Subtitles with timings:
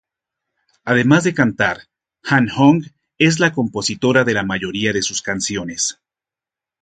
[0.83, 1.81] Además de cantar,
[2.23, 2.85] Han Hong
[3.19, 6.01] es la compositora de la mayoría de sus canciones.